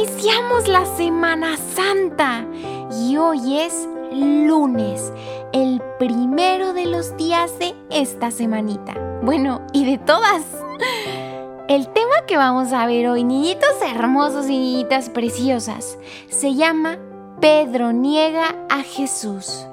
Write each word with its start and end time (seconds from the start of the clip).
iniciamos 0.00 0.66
la 0.66 0.86
Semana 0.96 1.58
Santa 1.74 2.46
y 2.90 3.18
hoy 3.18 3.60
es 3.60 3.86
lunes, 4.12 5.12
el 5.52 5.82
primero 5.98 6.72
de 6.72 6.86
los 6.86 7.16
días 7.18 7.58
de 7.58 7.74
esta 7.90 8.30
semanita. 8.30 8.94
Bueno, 9.22 9.60
y 9.74 9.84
de 9.84 9.98
todas. 9.98 10.42
El 11.68 11.88
tema 11.88 12.24
que 12.26 12.38
vamos 12.38 12.72
a 12.72 12.86
ver 12.86 13.08
hoy, 13.08 13.24
niñitos 13.24 13.74
hermosos 13.86 14.46
y 14.46 14.58
niñitas 14.58 15.10
preciosas, 15.10 15.98
se 16.30 16.54
llama 16.54 16.98
Pedro 17.40 17.92
niega 17.92 18.56
a 18.70 18.82
Jesús. 18.82 19.66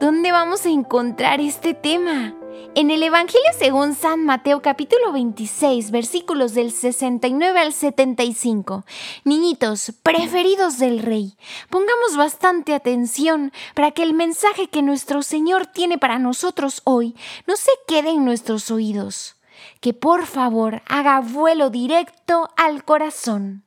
¿Dónde 0.00 0.32
vamos 0.32 0.66
a 0.66 0.70
encontrar 0.70 1.40
este 1.40 1.74
tema? 1.74 2.34
En 2.74 2.90
el 2.92 3.02
Evangelio 3.02 3.50
según 3.58 3.94
San 3.94 4.24
Mateo 4.24 4.62
capítulo 4.62 5.12
26 5.12 5.90
versículos 5.90 6.54
del 6.54 6.70
69 6.70 7.58
al 7.58 7.72
75. 7.72 8.84
Niñitos, 9.24 9.92
preferidos 10.02 10.78
del 10.78 11.00
Rey, 11.00 11.36
pongamos 11.70 12.16
bastante 12.16 12.74
atención 12.74 13.52
para 13.74 13.90
que 13.90 14.04
el 14.04 14.14
mensaje 14.14 14.68
que 14.68 14.82
nuestro 14.82 15.22
Señor 15.22 15.66
tiene 15.66 15.98
para 15.98 16.20
nosotros 16.20 16.82
hoy 16.84 17.16
no 17.46 17.56
se 17.56 17.72
quede 17.88 18.10
en 18.10 18.24
nuestros 18.24 18.70
oídos, 18.70 19.36
que 19.80 19.92
por 19.92 20.26
favor 20.26 20.82
haga 20.86 21.18
vuelo 21.20 21.70
directo 21.70 22.48
al 22.56 22.84
corazón. 22.84 23.64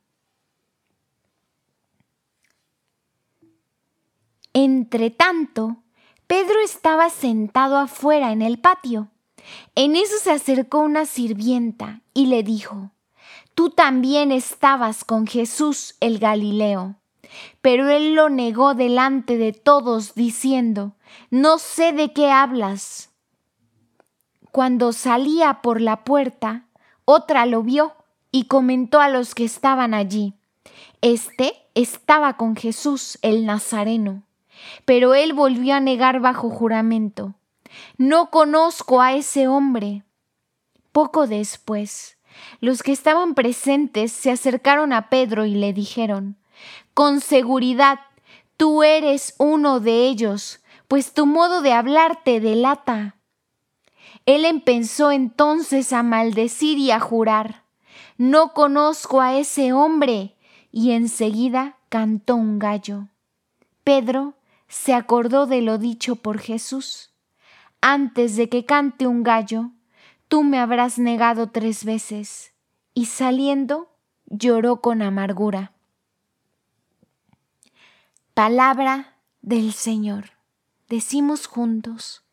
Entre 4.53 5.09
tanto, 5.09 5.80
Pedro 6.31 6.61
estaba 6.63 7.09
sentado 7.09 7.77
afuera 7.77 8.31
en 8.31 8.41
el 8.41 8.57
patio. 8.57 9.09
En 9.75 9.97
eso 9.97 10.15
se 10.23 10.31
acercó 10.31 10.77
una 10.77 11.05
sirvienta 11.05 12.03
y 12.13 12.27
le 12.27 12.41
dijo, 12.41 12.91
Tú 13.53 13.71
también 13.71 14.31
estabas 14.31 15.03
con 15.03 15.27
Jesús 15.27 15.97
el 15.99 16.19
Galileo. 16.19 16.95
Pero 17.59 17.89
él 17.89 18.13
lo 18.13 18.29
negó 18.29 18.75
delante 18.75 19.35
de 19.37 19.51
todos, 19.51 20.15
diciendo, 20.15 20.95
No 21.31 21.57
sé 21.57 21.91
de 21.91 22.13
qué 22.13 22.31
hablas. 22.31 23.09
Cuando 24.53 24.93
salía 24.93 25.61
por 25.61 25.81
la 25.81 26.05
puerta, 26.05 26.69
otra 27.03 27.45
lo 27.45 27.61
vio 27.61 27.93
y 28.31 28.45
comentó 28.45 29.01
a 29.01 29.09
los 29.09 29.35
que 29.35 29.43
estaban 29.43 29.93
allí, 29.93 30.35
Este 31.01 31.55
estaba 31.75 32.37
con 32.37 32.55
Jesús 32.55 33.19
el 33.21 33.45
Nazareno. 33.45 34.23
Pero 34.85 35.13
él 35.13 35.33
volvió 35.33 35.75
a 35.75 35.79
negar 35.79 36.19
bajo 36.19 36.49
juramento. 36.49 37.35
No 37.97 38.29
conozco 38.29 39.01
a 39.01 39.13
ese 39.13 39.47
hombre. 39.47 40.03
Poco 40.91 41.27
después, 41.27 42.17
los 42.59 42.83
que 42.83 42.91
estaban 42.91 43.33
presentes 43.33 44.11
se 44.11 44.31
acercaron 44.31 44.93
a 44.93 45.09
Pedro 45.09 45.45
y 45.45 45.55
le 45.55 45.73
dijeron, 45.73 46.37
Con 46.93 47.21
seguridad, 47.21 47.99
tú 48.57 48.83
eres 48.83 49.35
uno 49.37 49.79
de 49.79 50.07
ellos, 50.07 50.59
pues 50.87 51.13
tu 51.13 51.25
modo 51.25 51.61
de 51.61 51.73
hablar 51.73 52.21
te 52.23 52.39
delata. 52.39 53.15
Él 54.25 54.45
empezó 54.45 55.11
entonces 55.11 55.93
a 55.93 56.03
maldecir 56.03 56.77
y 56.77 56.91
a 56.91 56.99
jurar, 56.99 57.63
No 58.17 58.53
conozco 58.53 59.21
a 59.21 59.37
ese 59.37 59.73
hombre, 59.73 60.35
y 60.71 60.91
enseguida 60.91 61.77
cantó 61.89 62.35
un 62.35 62.59
gallo. 62.59 63.07
Pedro 63.83 64.35
se 64.71 64.93
acordó 64.93 65.47
de 65.47 65.61
lo 65.61 65.77
dicho 65.77 66.15
por 66.15 66.39
Jesús. 66.39 67.11
Antes 67.81 68.37
de 68.37 68.47
que 68.47 68.65
cante 68.65 69.05
un 69.05 69.21
gallo, 69.21 69.71
tú 70.29 70.43
me 70.43 70.59
habrás 70.59 70.97
negado 70.97 71.49
tres 71.49 71.83
veces. 71.83 72.53
Y 72.93 73.07
saliendo, 73.07 73.91
lloró 74.27 74.79
con 74.79 75.01
amargura. 75.01 75.73
Palabra 78.33 79.17
del 79.41 79.73
Señor. 79.73 80.31
Decimos 80.87 81.47
juntos, 81.47 82.23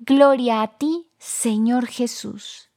Gloria 0.00 0.62
a 0.62 0.76
ti, 0.78 1.06
Señor 1.18 1.86
Jesús. 1.86 2.70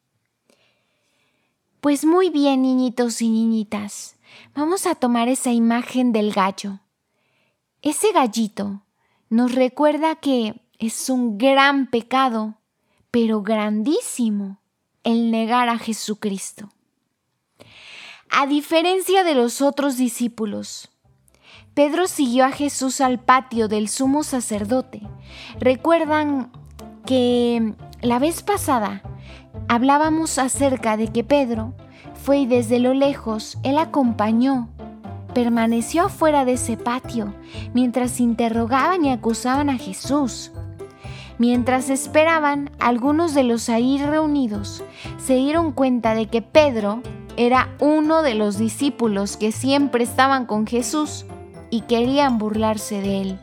Pues 1.81 2.05
muy 2.05 2.29
bien, 2.29 2.61
niñitos 2.61 3.23
y 3.23 3.29
niñitas, 3.29 4.15
vamos 4.53 4.85
a 4.85 4.93
tomar 4.93 5.27
esa 5.27 5.51
imagen 5.51 6.11
del 6.11 6.33
gallo. 6.33 6.81
Ese 7.81 8.11
gallito 8.11 8.83
nos 9.29 9.53
recuerda 9.53 10.15
que 10.15 10.61
es 10.79 11.09
un 11.09 11.37
gran 11.37 11.89
pecado, 11.89 12.55
pero 13.11 13.41
grandísimo, 13.41 14.59
el 15.03 15.31
negar 15.31 15.69
a 15.69 15.77
Jesucristo. 15.77 16.69
A 18.29 18.45
diferencia 18.45 19.23
de 19.23 19.35
los 19.35 19.61
otros 19.61 19.97
discípulos, 19.97 20.89
Pedro 21.73 22.07
siguió 22.07 22.45
a 22.45 22.51
Jesús 22.51 23.01
al 23.01 23.19
patio 23.19 23.67
del 23.67 23.87
sumo 23.87 24.23
sacerdote. 24.23 25.01
Recuerdan 25.59 26.51
que 27.05 27.73
la 28.01 28.19
vez 28.19 28.43
pasada 28.43 29.01
hablábamos 29.67 30.37
acerca 30.37 30.97
de 30.97 31.07
que 31.07 31.23
Pedro 31.23 31.73
fue 32.15 32.39
y 32.39 32.45
desde 32.45 32.79
lo 32.79 32.93
lejos 32.93 33.57
él 33.63 33.77
acompañó 33.77 34.69
permaneció 35.37 36.05
afuera 36.05 36.45
de 36.45 36.53
ese 36.53 36.77
patio 36.77 37.35
mientras 37.71 38.19
interrogaban 38.19 39.05
y 39.05 39.11
acusaban 39.11 39.69
a 39.69 39.77
Jesús. 39.77 40.51
Mientras 41.37 41.91
esperaban, 41.91 42.71
algunos 42.79 43.35
de 43.35 43.43
los 43.43 43.69
ahí 43.69 43.99
reunidos 43.99 44.83
se 45.23 45.35
dieron 45.35 45.73
cuenta 45.73 46.15
de 46.15 46.25
que 46.25 46.41
Pedro 46.41 47.03
era 47.35 47.69
uno 47.79 48.23
de 48.23 48.33
los 48.33 48.57
discípulos 48.57 49.37
que 49.37 49.51
siempre 49.51 50.03
estaban 50.03 50.47
con 50.47 50.65
Jesús 50.65 51.27
y 51.69 51.81
querían 51.81 52.39
burlarse 52.39 52.99
de 52.99 53.21
él. 53.21 53.39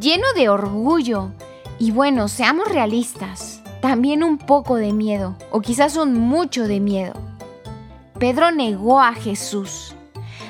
Lleno 0.00 0.28
de 0.36 0.48
orgullo, 0.48 1.32
y 1.80 1.90
bueno, 1.90 2.28
seamos 2.28 2.68
realistas, 2.68 3.64
también 3.82 4.22
un 4.22 4.38
poco 4.38 4.76
de 4.76 4.92
miedo, 4.92 5.34
o 5.50 5.60
quizás 5.60 5.96
un 5.96 6.14
mucho 6.14 6.68
de 6.68 6.78
miedo. 6.78 7.27
Pedro 8.18 8.50
negó 8.50 9.00
a 9.00 9.14
Jesús. 9.14 9.94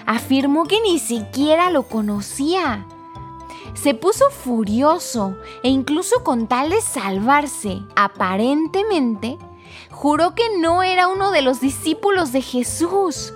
Afirmó 0.07 0.65
que 0.65 0.81
ni 0.81 0.99
siquiera 0.99 1.71
lo 1.71 1.83
conocía. 1.83 2.87
Se 3.75 3.95
puso 3.95 4.31
furioso 4.31 5.37
e 5.63 5.69
incluso 5.69 6.25
con 6.25 6.49
tal 6.49 6.71
de 6.71 6.81
salvarse, 6.81 7.83
aparentemente, 7.95 9.37
juró 9.91 10.35
que 10.35 10.59
no 10.59 10.83
era 10.83 11.09
uno 11.09 11.31
de 11.31 11.43
los 11.43 11.61
discípulos 11.61 12.33
de 12.33 12.41
Jesús. 12.41 13.35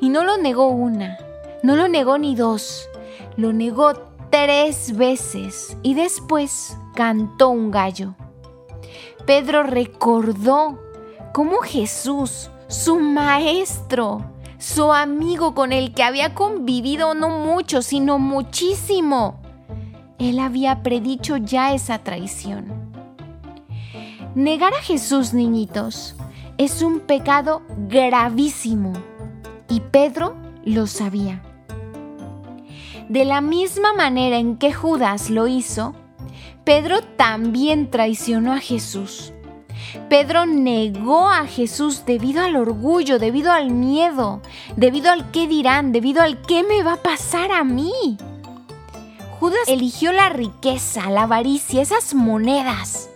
Y 0.00 0.10
no 0.10 0.22
lo 0.24 0.36
negó 0.36 0.66
una, 0.66 1.16
no 1.62 1.74
lo 1.74 1.88
negó 1.88 2.18
ni 2.18 2.36
dos, 2.36 2.88
lo 3.36 3.54
negó 3.54 3.94
tres 4.30 4.96
veces 4.96 5.78
y 5.82 5.94
después 5.94 6.76
cantó 6.94 7.48
un 7.48 7.70
gallo. 7.70 8.14
Pedro 9.24 9.62
recordó 9.62 10.78
cómo 11.32 11.60
Jesús 11.62 12.50
su 12.72 12.98
maestro, 12.98 14.24
su 14.56 14.92
amigo 14.94 15.54
con 15.54 15.72
el 15.72 15.92
que 15.92 16.02
había 16.02 16.34
convivido 16.34 17.14
no 17.14 17.28
mucho, 17.28 17.82
sino 17.82 18.18
muchísimo. 18.18 19.40
Él 20.18 20.38
había 20.38 20.82
predicho 20.82 21.36
ya 21.36 21.74
esa 21.74 21.98
traición. 21.98 22.72
Negar 24.34 24.72
a 24.72 24.80
Jesús, 24.80 25.34
niñitos, 25.34 26.16
es 26.56 26.80
un 26.80 27.00
pecado 27.00 27.60
gravísimo 27.88 28.94
y 29.68 29.80
Pedro 29.80 30.34
lo 30.64 30.86
sabía. 30.86 31.42
De 33.10 33.26
la 33.26 33.42
misma 33.42 33.92
manera 33.92 34.38
en 34.38 34.56
que 34.56 34.72
Judas 34.72 35.28
lo 35.28 35.46
hizo, 35.46 35.94
Pedro 36.64 37.02
también 37.02 37.90
traicionó 37.90 38.54
a 38.54 38.58
Jesús. 38.60 39.34
Pedro 40.08 40.46
negó 40.46 41.28
a 41.28 41.46
Jesús 41.46 42.04
debido 42.06 42.42
al 42.42 42.56
orgullo, 42.56 43.18
debido 43.18 43.52
al 43.52 43.70
miedo, 43.70 44.40
debido 44.76 45.10
al 45.10 45.30
qué 45.30 45.46
dirán, 45.46 45.92
debido 45.92 46.22
al 46.22 46.40
qué 46.42 46.62
me 46.62 46.82
va 46.82 46.94
a 46.94 47.02
pasar 47.02 47.52
a 47.52 47.64
mí. 47.64 48.16
Judas 49.38 49.60
eligió 49.66 50.12
la 50.12 50.28
riqueza, 50.28 51.10
la 51.10 51.22
avaricia, 51.22 51.82
esas 51.82 52.14
monedas. 52.14 53.10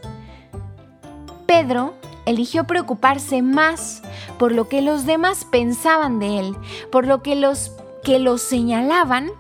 Pedro 1.47 1.95
eligió 2.27 2.65
preocuparse 2.65 3.43
más 3.43 4.03
por 4.39 4.53
lo 4.53 4.69
que 4.69 4.83
los 4.83 5.07
demás 5.07 5.45
pensaban 5.45 6.19
de 6.19 6.41
él, 6.41 6.57
por 6.91 7.07
lo 7.07 7.23
que 7.23 7.37
los 7.37 7.73
que 8.03 8.19
lo 8.19 8.39
señalaban 8.39 9.31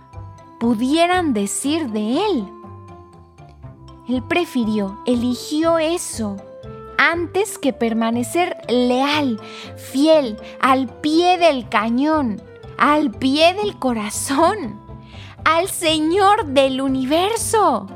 pudieran 0.58 1.34
decir 1.34 1.90
de 1.90 2.24
él. 2.24 2.48
Él 4.08 4.22
prefirió, 4.22 4.98
eligió 5.06 5.78
eso 5.78 6.36
antes 6.98 7.58
que 7.58 7.72
permanecer 7.72 8.56
leal, 8.68 9.40
fiel, 9.76 10.38
al 10.60 10.88
pie 10.88 11.38
del 11.38 11.68
cañón, 11.68 12.40
al 12.78 13.10
pie 13.10 13.54
del 13.54 13.78
corazón, 13.78 14.80
al 15.44 15.68
Señor 15.68 16.46
del 16.46 16.80
universo. 16.80 17.86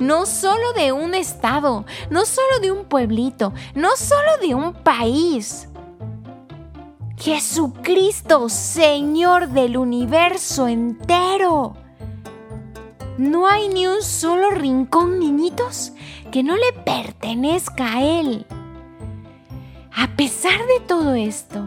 No 0.00 0.26
solo 0.26 0.72
de 0.72 0.92
un 0.92 1.14
estado, 1.14 1.84
no 2.10 2.24
solo 2.24 2.58
de 2.60 2.72
un 2.72 2.84
pueblito, 2.84 3.52
no 3.74 3.96
solo 3.96 4.38
de 4.40 4.54
un 4.54 4.72
país. 4.72 5.68
Jesucristo, 7.16 8.48
Señor 8.48 9.48
del 9.48 9.76
universo 9.76 10.68
entero. 10.68 11.74
No 13.18 13.48
hay 13.48 13.68
ni 13.68 13.84
un 13.84 14.00
solo 14.00 14.52
rincón, 14.52 15.18
niñitos, 15.18 15.92
que 16.30 16.44
no 16.44 16.56
le 16.56 16.72
pertenezca 16.84 17.94
a 17.94 18.02
Él. 18.04 18.46
A 19.92 20.14
pesar 20.14 20.60
de 20.68 20.78
todo 20.86 21.14
esto, 21.14 21.58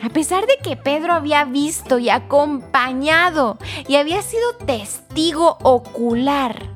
a 0.00 0.08
pesar 0.10 0.46
de 0.46 0.56
que 0.62 0.76
Pedro 0.76 1.14
había 1.14 1.44
visto 1.44 1.98
y 1.98 2.10
acompañado 2.10 3.58
y 3.88 3.96
había 3.96 4.22
sido 4.22 4.52
testigo 4.52 5.58
ocular, 5.64 6.70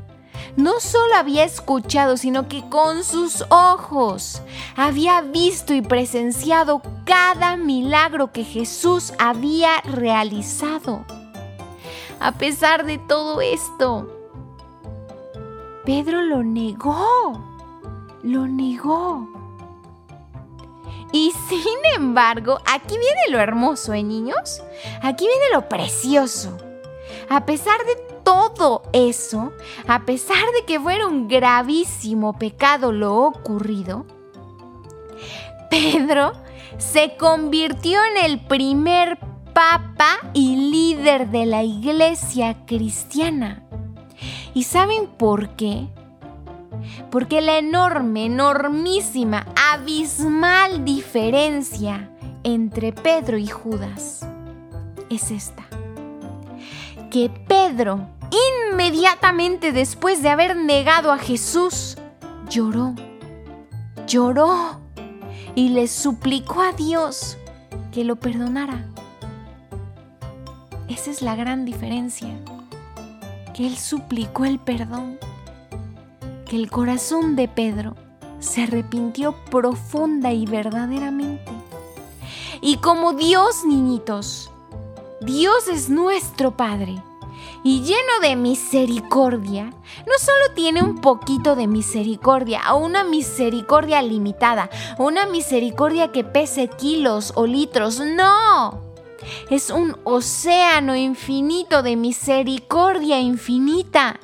no 0.56 0.81
solo 0.81 1.14
había 1.14 1.44
escuchado, 1.44 2.16
sino 2.16 2.48
que 2.48 2.69
con 2.69 3.05
sus 3.05 3.44
ojos 3.50 4.43
había 4.75 5.20
visto 5.20 5.75
y 5.75 5.81
presenciado 5.81 6.82
cada 7.05 7.56
milagro 7.56 8.32
que 8.32 8.43
Jesús 8.43 9.12
había 9.20 9.81
realizado. 9.82 11.06
A 12.22 12.30
pesar 12.30 12.86
de 12.86 12.98
todo 12.98 13.40
esto, 13.40 14.06
Pedro 15.84 16.22
lo 16.22 16.44
negó, 16.44 17.42
lo 18.22 18.46
negó. 18.46 19.28
Y 21.10 21.32
sin 21.48 21.78
embargo, 21.96 22.60
aquí 22.64 22.96
viene 22.96 23.22
lo 23.30 23.40
hermoso, 23.40 23.92
¿eh, 23.92 24.04
niños? 24.04 24.62
Aquí 25.02 25.26
viene 25.26 25.46
lo 25.52 25.69
precioso. 25.69 26.56
A 27.28 27.44
pesar 27.44 27.78
de 27.86 27.96
todo 28.22 28.84
eso, 28.92 29.52
a 29.88 30.04
pesar 30.04 30.44
de 30.54 30.64
que 30.64 30.78
fuera 30.78 31.08
un 31.08 31.26
gravísimo 31.26 32.38
pecado 32.38 32.92
lo 32.92 33.16
ocurrido, 33.16 34.06
Pedro 35.70 36.34
se 36.78 37.16
convirtió 37.16 37.98
en 38.04 38.24
el 38.24 38.46
primer 38.46 39.19
papa 39.52 40.19
y 40.32 40.70
líder 40.70 41.31
de 41.31 41.46
la 41.46 41.62
iglesia 41.62 42.64
cristiana. 42.66 43.62
¿Y 44.54 44.64
saben 44.64 45.06
por 45.06 45.50
qué? 45.56 45.88
Porque 47.10 47.40
la 47.40 47.58
enorme, 47.58 48.26
enormísima, 48.26 49.46
abismal 49.72 50.84
diferencia 50.84 52.10
entre 52.44 52.93
Pedro 52.93 53.38
y 53.38 53.46
Judas 53.46 54.26
es 55.10 55.31
esta. 55.31 55.64
Que 57.10 57.31
Pedro, 57.46 58.08
inmediatamente 58.70 59.72
después 59.72 60.22
de 60.22 60.31
haber 60.31 60.56
negado 60.56 61.12
a 61.12 61.19
Jesús, 61.19 61.98
lloró, 62.48 62.94
lloró 64.06 64.81
y 65.55 65.70
le 65.70 65.88
suplicó 65.88 66.62
a 66.62 66.72
Dios 66.72 67.37
que 67.93 68.05
lo 68.05 68.16
perdonara. 68.16 68.92
Esa 70.93 71.11
es 71.11 71.23
la 71.23 71.35
gran 71.37 71.65
diferencia, 71.65 72.29
que 73.55 73.67
él 73.67 73.77
suplicó 73.77 74.44
el 74.44 74.59
perdón 74.59 75.19
el 76.56 76.71
corazón 76.71 77.35
de 77.35 77.49
Pedro 77.49 77.97
se 78.39 78.65
arrepintió 78.65 79.35
profunda 79.50 80.33
y 80.33 80.44
verdaderamente. 80.44 81.50
Y 82.61 82.77
como 82.77 83.15
Dios, 83.15 83.65
niñitos, 83.65 84.50
Dios 85.23 85.69
es 85.69 85.89
nuestro 85.89 86.56
Padre 86.56 87.03
y 87.65 87.81
lleno 87.83 88.21
de 88.21 88.37
misericordia, 88.37 89.73
no 90.06 90.19
solo 90.19 90.55
tiene 90.55 90.83
un 90.83 91.00
poquito 91.00 91.56
de 91.56 91.67
misericordia, 91.67 92.61
o 92.75 92.79
una 92.79 93.03
misericordia 93.03 94.03
limitada, 94.03 94.69
una 94.99 95.27
misericordia 95.27 96.12
que 96.12 96.25
pese 96.25 96.69
kilos 96.69 97.33
o 97.35 97.47
litros, 97.47 98.00
no. 98.00 98.81
Es 99.50 99.70
un 99.70 99.96
océano 100.04 100.96
infinito 100.96 101.82
de 101.82 101.96
misericordia 101.96 103.20
infinita. 103.20 104.20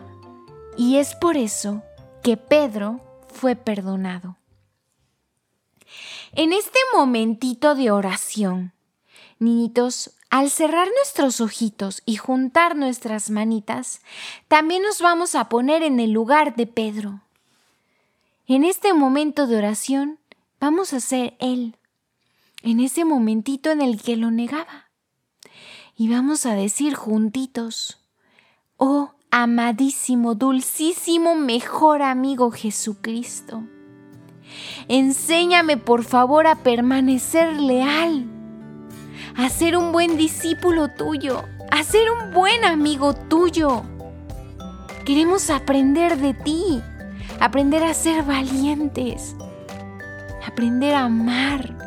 Y 0.76 0.96
es 0.96 1.14
por 1.14 1.36
eso 1.36 1.82
que 2.22 2.36
Pedro 2.36 3.00
fue 3.28 3.56
perdonado. 3.56 4.36
En 6.32 6.52
este 6.52 6.78
momentito 6.94 7.74
de 7.74 7.90
oración, 7.90 8.72
niñitos, 9.38 10.12
al 10.30 10.50
cerrar 10.50 10.88
nuestros 10.88 11.40
ojitos 11.40 12.02
y 12.04 12.16
juntar 12.16 12.76
nuestras 12.76 13.30
manitas, 13.30 14.02
también 14.46 14.82
nos 14.82 15.00
vamos 15.00 15.34
a 15.34 15.48
poner 15.48 15.82
en 15.82 16.00
el 16.00 16.10
lugar 16.10 16.54
de 16.54 16.66
Pedro. 16.66 17.22
En 18.46 18.64
este 18.64 18.92
momento 18.92 19.46
de 19.46 19.56
oración, 19.56 20.18
vamos 20.60 20.92
a 20.92 21.00
ser 21.00 21.34
Él, 21.38 21.76
en 22.62 22.80
ese 22.80 23.04
momentito 23.04 23.70
en 23.70 23.80
el 23.80 24.02
que 24.02 24.16
lo 24.16 24.30
negaba. 24.30 24.87
Y 26.00 26.08
vamos 26.08 26.46
a 26.46 26.54
decir 26.54 26.94
juntitos, 26.94 27.98
oh 28.76 29.10
amadísimo, 29.32 30.36
dulcísimo, 30.36 31.34
mejor 31.34 32.02
amigo 32.02 32.52
Jesucristo. 32.52 33.64
Enséñame 34.86 35.76
por 35.76 36.04
favor 36.04 36.46
a 36.46 36.54
permanecer 36.62 37.60
leal, 37.60 38.26
a 39.36 39.48
ser 39.48 39.76
un 39.76 39.90
buen 39.90 40.16
discípulo 40.16 40.86
tuyo, 40.86 41.42
a 41.72 41.82
ser 41.82 42.12
un 42.12 42.32
buen 42.32 42.64
amigo 42.64 43.12
tuyo. 43.12 43.82
Queremos 45.04 45.50
aprender 45.50 46.16
de 46.18 46.32
ti, 46.32 46.80
aprender 47.40 47.82
a 47.82 47.92
ser 47.92 48.22
valientes, 48.22 49.34
aprender 50.46 50.94
a 50.94 51.06
amar, 51.06 51.77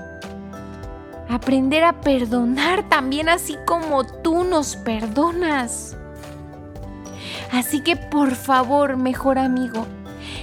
aprender 1.31 1.83
a 1.85 2.01
perdonar 2.01 2.89
también 2.89 3.29
así 3.29 3.57
como 3.65 4.03
tú 4.03 4.43
nos 4.43 4.75
perdonas. 4.75 5.95
Así 7.51 7.81
que 7.81 7.95
por 7.95 8.35
favor, 8.35 8.97
mejor 8.97 9.39
amigo, 9.39 9.85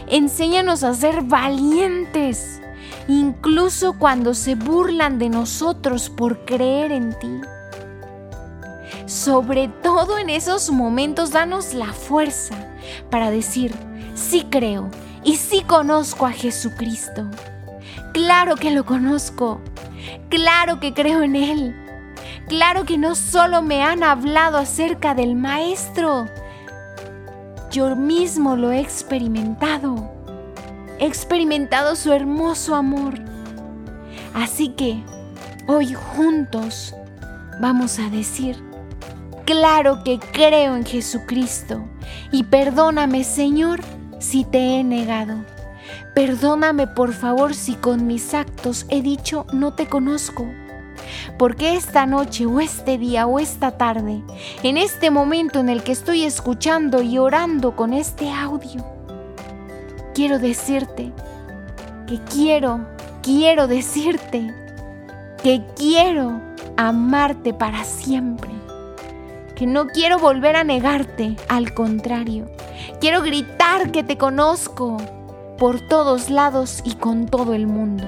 enséñanos 0.06 0.84
a 0.84 0.94
ser 0.94 1.22
valientes, 1.22 2.60
incluso 3.06 3.98
cuando 3.98 4.32
se 4.32 4.54
burlan 4.54 5.18
de 5.18 5.28
nosotros 5.28 6.08
por 6.08 6.44
creer 6.46 6.92
en 6.92 7.18
ti. 7.18 7.40
Sobre 9.04 9.68
todo 9.68 10.18
en 10.18 10.30
esos 10.30 10.70
momentos, 10.70 11.30
danos 11.30 11.74
la 11.74 11.92
fuerza 11.92 12.54
para 13.10 13.30
decir, 13.30 13.74
sí 14.14 14.46
creo 14.50 14.90
y 15.22 15.36
sí 15.36 15.62
conozco 15.62 16.26
a 16.26 16.32
Jesucristo. 16.32 17.26
Claro 18.12 18.56
que 18.56 18.70
lo 18.70 18.84
conozco. 18.84 19.60
Claro 20.28 20.80
que 20.80 20.94
creo 20.94 21.22
en 21.22 21.36
Él. 21.36 21.76
Claro 22.48 22.84
que 22.84 22.96
no 22.96 23.14
solo 23.14 23.62
me 23.62 23.82
han 23.82 24.02
hablado 24.02 24.58
acerca 24.58 25.14
del 25.14 25.34
Maestro, 25.34 26.26
yo 27.70 27.94
mismo 27.94 28.56
lo 28.56 28.72
he 28.72 28.80
experimentado. 28.80 30.10
He 30.98 31.06
experimentado 31.06 31.94
su 31.94 32.12
hermoso 32.12 32.74
amor. 32.74 33.14
Así 34.34 34.70
que 34.70 35.02
hoy 35.66 35.92
juntos 35.92 36.94
vamos 37.60 37.98
a 37.98 38.08
decir, 38.08 38.56
claro 39.44 40.02
que 40.02 40.18
creo 40.18 40.76
en 40.76 40.86
Jesucristo 40.86 41.84
y 42.32 42.44
perdóname 42.44 43.24
Señor 43.24 43.80
si 44.18 44.44
te 44.44 44.78
he 44.78 44.84
negado. 44.84 45.36
Perdóname 46.18 46.88
por 46.88 47.12
favor 47.12 47.54
si 47.54 47.74
con 47.76 48.08
mis 48.08 48.34
actos 48.34 48.86
he 48.88 49.02
dicho 49.02 49.46
no 49.52 49.74
te 49.74 49.86
conozco 49.86 50.48
porque 51.38 51.76
esta 51.76 52.06
noche 52.06 52.44
o 52.44 52.58
este 52.58 52.98
día 52.98 53.28
o 53.28 53.38
esta 53.38 53.78
tarde, 53.78 54.24
en 54.64 54.78
este 54.78 55.12
momento 55.12 55.60
en 55.60 55.68
el 55.68 55.84
que 55.84 55.92
estoy 55.92 56.24
escuchando 56.24 57.02
y 57.02 57.18
orando 57.18 57.76
con 57.76 57.92
este 57.92 58.32
audio, 58.32 58.84
quiero 60.12 60.40
decirte 60.40 61.12
que 62.08 62.18
quiero, 62.24 62.80
quiero 63.22 63.68
decirte 63.68 64.52
que 65.40 65.62
quiero 65.76 66.40
amarte 66.76 67.54
para 67.54 67.84
siempre, 67.84 68.50
que 69.54 69.68
no 69.68 69.86
quiero 69.86 70.18
volver 70.18 70.56
a 70.56 70.64
negarte, 70.64 71.36
al 71.48 71.74
contrario, 71.74 72.50
quiero 73.00 73.22
gritar 73.22 73.92
que 73.92 74.02
te 74.02 74.18
conozco 74.18 74.96
por 75.58 75.80
todos 75.80 76.30
lados 76.30 76.82
y 76.84 76.94
con 76.94 77.26
todo 77.26 77.52
el 77.52 77.66
mundo 77.66 78.04